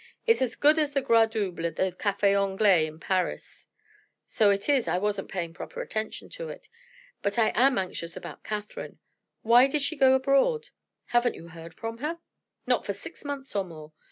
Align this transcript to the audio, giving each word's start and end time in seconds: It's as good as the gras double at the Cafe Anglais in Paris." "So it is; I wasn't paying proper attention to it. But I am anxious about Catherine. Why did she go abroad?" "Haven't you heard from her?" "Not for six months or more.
It's 0.25 0.41
as 0.41 0.55
good 0.55 0.79
as 0.79 0.93
the 0.93 1.01
gras 1.03 1.27
double 1.27 1.63
at 1.67 1.75
the 1.75 1.91
Cafe 1.91 2.33
Anglais 2.33 2.87
in 2.87 2.99
Paris." 2.99 3.67
"So 4.25 4.49
it 4.49 4.67
is; 4.67 4.87
I 4.87 4.97
wasn't 4.97 5.29
paying 5.29 5.53
proper 5.53 5.79
attention 5.79 6.27
to 6.29 6.49
it. 6.49 6.69
But 7.21 7.37
I 7.37 7.49
am 7.53 7.77
anxious 7.77 8.17
about 8.17 8.43
Catherine. 8.43 8.97
Why 9.43 9.67
did 9.67 9.83
she 9.83 9.95
go 9.95 10.15
abroad?" 10.15 10.69
"Haven't 11.09 11.35
you 11.35 11.49
heard 11.49 11.75
from 11.75 11.99
her?" 11.99 12.17
"Not 12.65 12.83
for 12.83 12.93
six 12.93 13.23
months 13.23 13.55
or 13.55 13.63
more. 13.63 13.93